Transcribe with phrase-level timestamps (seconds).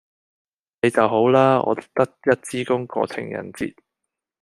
[0.81, 1.61] 你就好啦！
[1.61, 3.75] 我得一支公過情人節